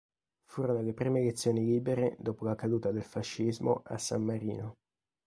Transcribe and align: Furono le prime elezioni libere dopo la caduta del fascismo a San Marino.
Furono 0.49 0.81
le 0.81 0.93
prime 0.93 1.19
elezioni 1.19 1.63
libere 1.63 2.15
dopo 2.19 2.43
la 2.43 2.55
caduta 2.55 2.89
del 2.89 3.03
fascismo 3.03 3.83
a 3.85 3.99
San 3.99 4.23
Marino. 4.23 4.73